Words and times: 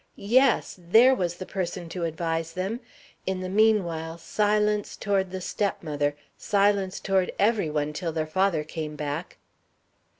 Yes! 0.15 0.79
There 0.79 1.13
was 1.13 1.35
the 1.35 1.45
person 1.45 1.87
to 1.89 2.05
advise 2.05 2.53
them. 2.53 2.79
In 3.27 3.41
the 3.41 3.49
meanwhile, 3.49 4.17
silence 4.17 4.97
toward 4.97 5.29
their 5.29 5.41
stepmother 5.41 6.15
silence 6.39 6.99
toward 6.99 7.31
every 7.37 7.69
one 7.69 7.93
till 7.93 8.11
their 8.11 8.25
father 8.25 8.63
came 8.63 8.95
back! 8.95 9.37